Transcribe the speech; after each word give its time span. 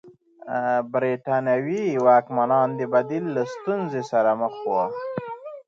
برېټانوي 0.93 1.83
واکمنان 2.07 2.67
د 2.79 2.81
بدیل 2.93 3.25
له 3.35 3.43
ستونزې 3.53 4.01
سره 4.11 4.31
مخ 4.41 4.55
وو. 4.69 4.85